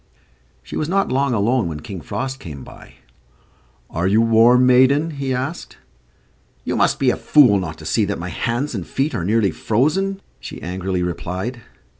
She 0.63 0.75
was 0.75 0.89
not 0.89 1.11
long 1.11 1.31
alone 1.35 1.67
when 1.67 1.81
King 1.81 2.01
Frost 2.01 2.39
came 2.39 2.63
by. 2.63 2.95
"Are 3.87 4.07
you 4.07 4.19
warm, 4.19 4.65
maiden?" 4.65 5.11
he 5.11 5.31
asked. 5.31 5.77
"You 6.63 6.75
must 6.75 6.97
be 6.97 7.11
a 7.11 7.15
fool 7.15 7.59
not 7.59 7.77
to 7.77 7.85
see 7.85 8.05
that 8.05 8.17
my 8.17 8.29
hands 8.29 8.73
and 8.73 8.87
feet 8.87 9.13
are 9.13 9.23
nearly 9.23 9.51
frozen," 9.51 10.19
she 10.39 10.59
angrily 10.59 11.03
replied. 11.03 11.61